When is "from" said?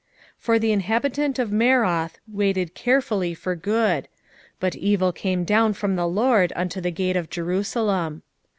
5.73-5.95